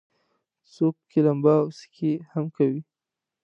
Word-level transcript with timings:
څوک 0.73 0.93
پکې 1.03 1.19
لمبا 1.27 1.53
او 1.63 1.69
سکي 1.79 2.11
هم 2.31 2.45
کوي. 2.55 2.81